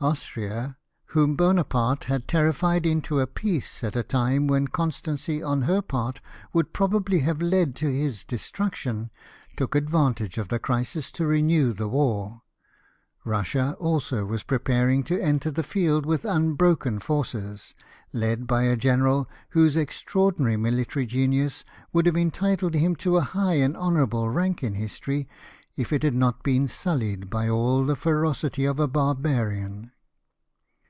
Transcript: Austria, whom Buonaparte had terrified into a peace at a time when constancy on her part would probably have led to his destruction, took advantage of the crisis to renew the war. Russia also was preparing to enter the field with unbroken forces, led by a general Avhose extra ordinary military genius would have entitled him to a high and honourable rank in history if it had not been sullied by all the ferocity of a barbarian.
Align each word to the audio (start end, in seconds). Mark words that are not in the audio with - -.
Austria, 0.00 0.76
whom 1.06 1.34
Buonaparte 1.34 2.04
had 2.04 2.28
terrified 2.28 2.84
into 2.84 3.20
a 3.20 3.26
peace 3.26 3.82
at 3.82 3.96
a 3.96 4.02
time 4.02 4.46
when 4.48 4.66
constancy 4.68 5.42
on 5.42 5.62
her 5.62 5.80
part 5.80 6.20
would 6.52 6.74
probably 6.74 7.20
have 7.20 7.40
led 7.40 7.74
to 7.76 7.90
his 7.90 8.22
destruction, 8.22 9.10
took 9.56 9.74
advantage 9.74 10.36
of 10.36 10.48
the 10.48 10.58
crisis 10.58 11.10
to 11.12 11.24
renew 11.26 11.72
the 11.72 11.88
war. 11.88 12.42
Russia 13.24 13.74
also 13.78 14.26
was 14.26 14.42
preparing 14.42 15.02
to 15.04 15.18
enter 15.22 15.50
the 15.50 15.62
field 15.62 16.04
with 16.04 16.26
unbroken 16.26 16.98
forces, 16.98 17.74
led 18.12 18.46
by 18.46 18.64
a 18.64 18.76
general 18.76 19.26
Avhose 19.54 19.74
extra 19.76 20.20
ordinary 20.20 20.58
military 20.58 21.06
genius 21.06 21.64
would 21.94 22.04
have 22.04 22.16
entitled 22.16 22.74
him 22.74 22.94
to 22.96 23.16
a 23.16 23.22
high 23.22 23.54
and 23.54 23.74
honourable 23.74 24.28
rank 24.28 24.62
in 24.62 24.74
history 24.74 25.30
if 25.76 25.92
it 25.94 26.02
had 26.02 26.14
not 26.14 26.42
been 26.42 26.68
sullied 26.68 27.30
by 27.30 27.48
all 27.48 27.86
the 27.86 27.96
ferocity 27.96 28.66
of 28.66 28.78
a 28.78 28.86
barbarian. 28.86 29.90